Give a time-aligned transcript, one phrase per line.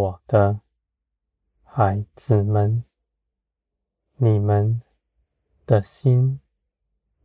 [0.00, 0.60] 我的
[1.62, 2.84] 孩子们，
[4.16, 4.80] 你们
[5.66, 6.40] 的心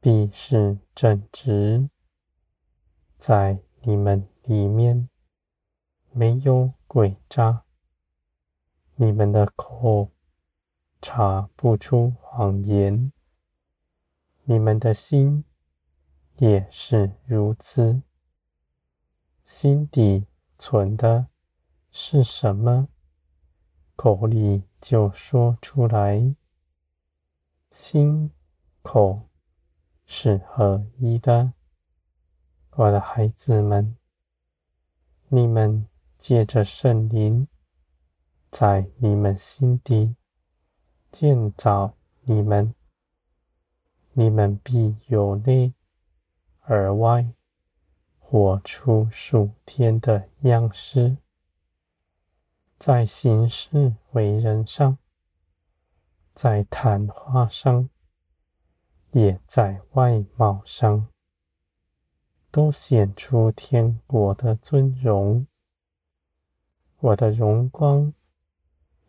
[0.00, 1.88] 必是正直，
[3.16, 5.08] 在你们里面
[6.10, 7.62] 没有诡诈，
[8.96, 10.10] 你们的口
[11.00, 13.12] 查不出谎言，
[14.42, 15.44] 你们的心
[16.38, 18.02] 也是如此。
[19.44, 20.26] 心底
[20.58, 21.28] 存的
[21.96, 22.88] 是什么，
[23.94, 26.34] 口里就说出来。
[27.70, 28.32] 心
[28.82, 29.28] 口
[30.04, 31.52] 是合一的，
[32.72, 33.96] 我的孩子们，
[35.28, 35.86] 你们
[36.18, 37.46] 借着圣灵，
[38.50, 40.16] 在你们心底
[41.12, 42.74] 建造你们，
[44.14, 45.72] 你们必由内
[46.62, 47.32] 而外
[48.18, 51.18] 活出属天的样式，
[52.78, 54.98] 在行事为人上。
[56.34, 57.88] 在谈话上，
[59.12, 61.06] 也在外貌上，
[62.50, 65.46] 都显出天国的尊荣。
[66.98, 68.12] 我的荣光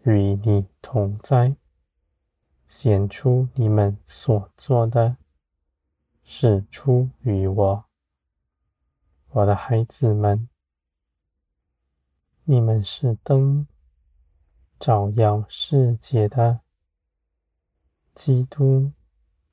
[0.04, 1.56] 与你同在，
[2.68, 5.18] 显出你们所做的
[6.24, 7.86] 是出于我。
[9.30, 10.48] 我的孩子们，
[12.48, 13.66] 你们是灯，
[14.80, 16.60] 照耀世界的。
[18.14, 18.92] 基督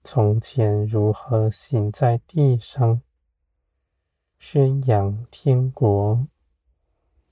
[0.05, 3.01] 从前如何行在地上，
[4.39, 6.29] 宣扬天国，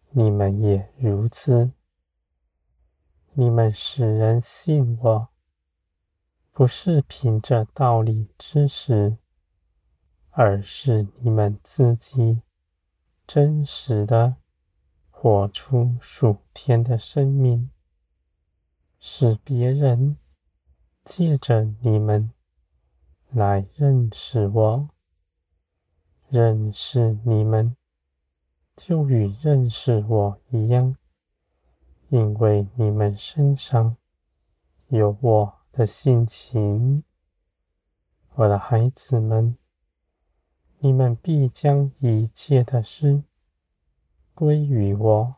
[0.08, 1.72] 你们也如此。
[3.34, 5.28] 你们使人信我，
[6.52, 9.18] 不是凭着道理知识，
[10.30, 12.40] 而是你们自己
[13.26, 14.36] 真实的
[15.22, 17.68] 活出属天的生命，
[18.98, 20.16] 使别人。
[21.04, 22.30] 借着你们
[23.30, 24.88] 来认识我，
[26.28, 27.76] 认识你们
[28.76, 30.96] 就与认识我一样，
[32.08, 33.96] 因为你们身上
[34.88, 37.04] 有我的性情。
[38.34, 39.58] 我的孩子们，
[40.78, 43.22] 你们必将一切的事
[44.40, 45.34] 归于我。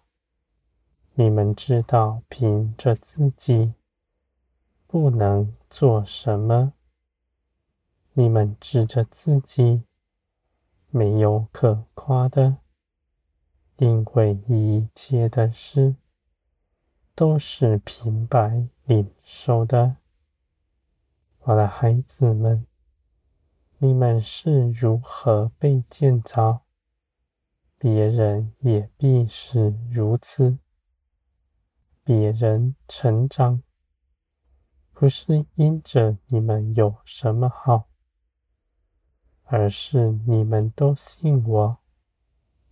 [1.14, 3.74] 你们知道，凭着自己。
[4.86, 6.72] 不能做什么？
[8.12, 9.82] 你们指着自己，
[10.90, 12.58] 没有可夸的，
[13.78, 15.96] 因为一切的事
[17.16, 19.96] 都是平白领受的。
[21.40, 22.64] 我的孩子们，
[23.78, 26.61] 你们是如何被建造，
[27.82, 30.56] 别人也必是如此。
[32.04, 33.60] 别人成长。
[34.92, 37.88] 不是因着你们有什么好，
[39.42, 41.78] 而是你们都信我，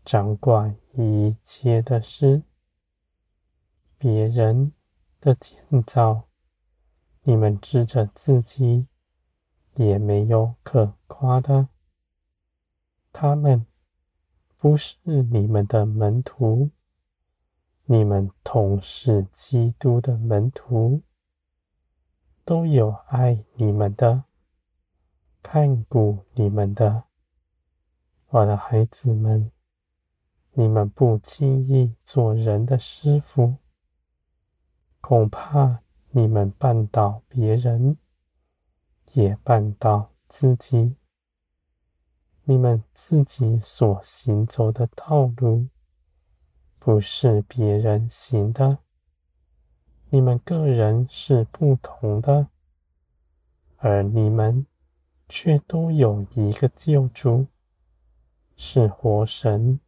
[0.04, 2.44] 掌管一切的事。
[3.98, 4.72] 别人
[5.20, 6.28] 的建造，
[7.22, 8.86] 你们指着自己，
[9.74, 11.66] 也没有可夸的。
[13.12, 13.66] 他们
[14.60, 16.68] 不是你们的门徒，
[17.86, 21.00] 你们同是基督的门徒。
[22.44, 24.24] 都有爱你们的，
[25.42, 27.04] 看顾你们的，
[28.28, 29.50] 我的孩子们，
[30.52, 33.54] 你们不轻易做人的师傅，
[35.00, 35.80] 恐怕
[36.10, 37.96] 你们绊倒别人，
[39.14, 40.96] 也绊倒自己。
[42.50, 45.68] 你们自己所行走的道路，
[46.80, 48.78] 不是别人行的。
[50.08, 52.48] 你们个人是不同的，
[53.76, 54.66] 而你们
[55.28, 57.46] 却都有一个救主，
[58.56, 59.78] 是活神，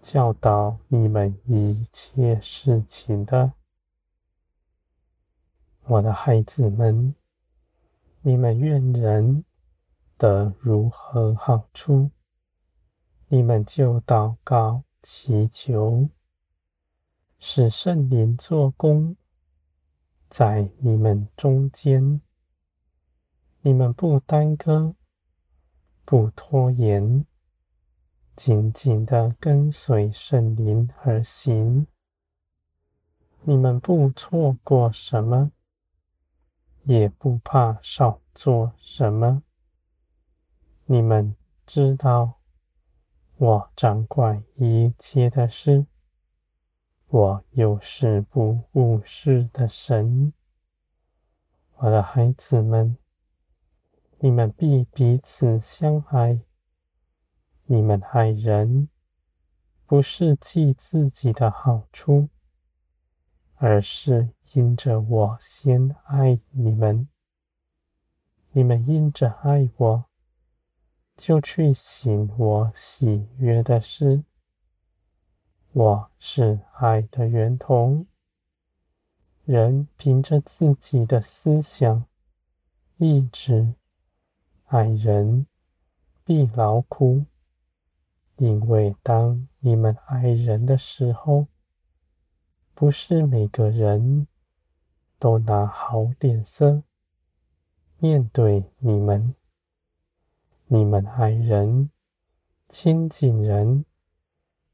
[0.00, 3.52] 教导你们一切事情的。
[5.86, 7.16] 我的孩子们，
[8.22, 9.44] 你们愿人
[10.18, 12.10] 得如何好处，
[13.28, 16.10] 你们就祷告祈求。
[17.38, 19.16] 使圣灵做工
[20.28, 22.20] 在你们中间，
[23.60, 24.96] 你们不耽搁，
[26.04, 27.24] 不拖延，
[28.34, 31.86] 紧紧的跟随圣灵而行。
[33.42, 35.52] 你们不错过什么，
[36.82, 39.44] 也不怕少做什么。
[40.90, 41.36] 你们
[41.66, 42.40] 知道，
[43.36, 45.84] 我掌管一切的事。
[47.08, 50.32] 我又是不误事的神。
[51.76, 52.96] 我的孩子们，
[54.20, 56.40] 你们必彼此相爱。
[57.66, 58.88] 你们爱人，
[59.84, 62.30] 不是记自己的好处，
[63.56, 67.06] 而是因着我先爱你们。
[68.52, 70.07] 你们因着爱我，
[71.18, 74.22] 就去行我喜悦的事。
[75.72, 78.06] 我是爱的源头。
[79.44, 82.04] 人凭着自己的思想、
[82.98, 83.74] 意志
[84.66, 85.48] 爱人，
[86.24, 87.24] 必劳苦。
[88.36, 91.48] 因为当你们爱人的时候，
[92.74, 94.28] 不是每个人
[95.18, 96.84] 都拿好脸色
[97.98, 99.34] 面对你们，
[100.70, 101.90] 你们爱人、
[102.68, 103.86] 亲近人，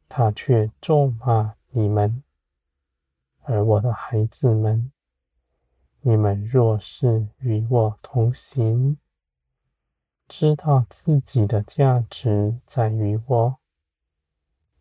[0.08, 2.24] 他却咒骂你们。
[3.42, 4.90] 而我的孩子们，
[6.00, 8.98] 你们若是与我同行，
[10.26, 13.58] 知道自己的价值在于我，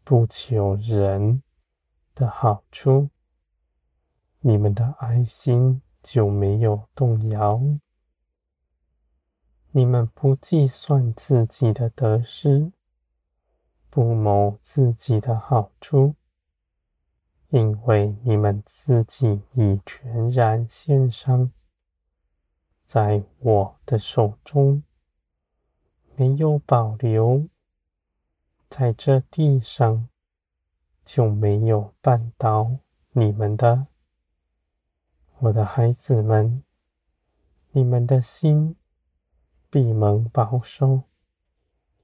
[0.04, 1.44] 不求人
[2.16, 3.12] 的好处，
[4.40, 7.62] 你们的爱心就没有动摇。
[9.76, 12.72] 你们不计算自己的得失，
[13.90, 16.14] 不谋自己的好处，
[17.50, 21.52] 因为你们自己已全然献上，
[22.86, 24.84] 在我的手中，
[26.16, 27.48] 没有保留，
[28.70, 30.08] 在这地上
[31.04, 32.78] 就没有绊倒
[33.14, 33.88] 你们的，
[35.40, 36.62] 我的孩子们，
[37.72, 38.76] 你们的心。
[39.74, 41.02] 必蒙保守，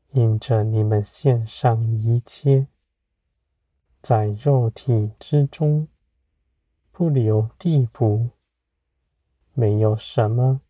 [0.10, 2.66] 因着你们献上一切，
[4.02, 5.88] 在肉体之中
[6.92, 8.32] 不留地步，
[9.54, 10.62] 没有什么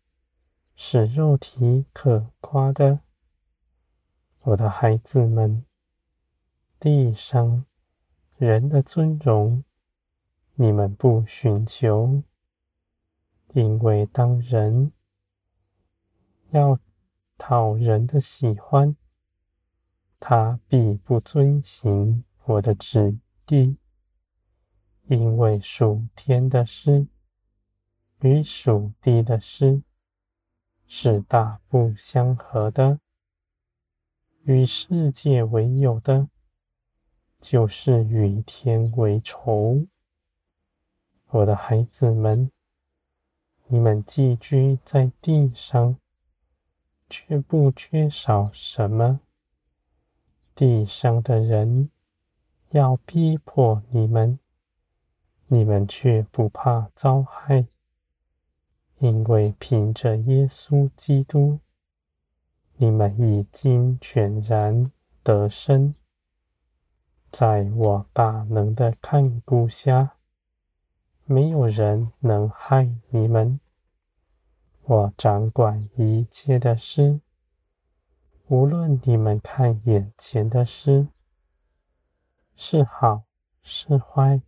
[0.76, 3.00] 是肉体可夸的。
[4.42, 5.64] 我的孩子们，
[6.78, 7.64] 地上
[8.36, 9.64] 人的尊荣，
[10.54, 12.22] 你们不寻求，
[13.54, 14.92] 因为当人
[16.50, 16.78] 要
[17.42, 18.94] 讨人的喜欢，
[20.20, 23.16] 他必不遵行我的旨
[23.48, 23.78] 意，
[25.06, 27.06] 因为属天的事
[28.20, 29.82] 与属地的事
[30.86, 33.00] 是大不相合的。
[34.42, 36.28] 与世界为友的，
[37.40, 39.86] 就是与天为仇。
[41.28, 42.50] 我的孩子们，
[43.66, 45.96] 你们寄居在地上。
[47.10, 49.20] 却不缺少什么。
[50.54, 51.90] 地上的人
[52.70, 54.38] 要逼迫你们，
[55.48, 57.66] 你们却不怕遭害，
[58.98, 61.58] 因为凭着耶稣基督，
[62.76, 64.92] 你们已经全然
[65.22, 65.94] 得胜。
[67.30, 70.16] 在我大能的看顾下，
[71.24, 73.60] 没有人能害你们。
[74.90, 77.20] 我掌管一切的事，
[78.48, 81.06] 无论你们看眼前的事
[82.56, 83.22] 是好
[83.62, 84.42] 是坏，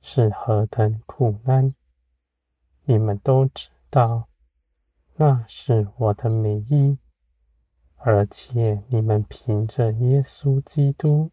[0.00, 1.74] 是何等苦难，
[2.84, 4.26] 你们都知道，
[5.16, 6.96] 那是我的美意，
[7.96, 11.30] 而且你们凭着耶稣基督，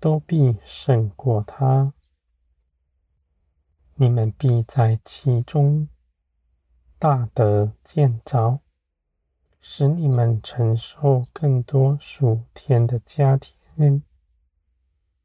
[0.00, 1.92] 都必胜过他，
[3.96, 5.90] 你们必在其中。
[7.02, 8.60] 大德建造，
[9.60, 14.04] 使你们承受更多属天的加添，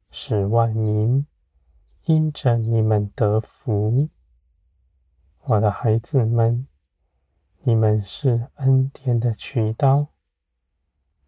[0.09, 1.27] 使万民
[2.05, 4.09] 因着你们得福。
[5.41, 6.65] 我的孩子们，
[7.61, 10.07] 你们是恩典的渠道，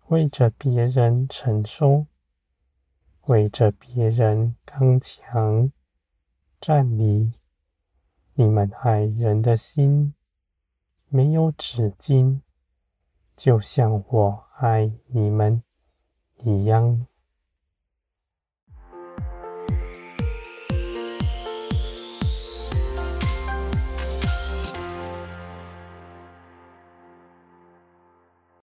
[0.07, 2.07] 为着别人承受，
[3.27, 5.71] 为着别人刚强
[6.59, 7.33] 站立，
[8.33, 10.15] 你们爱人的心。
[11.09, 12.41] 没有纸巾，
[13.35, 15.63] 就像我爱你们
[16.37, 17.07] 一样。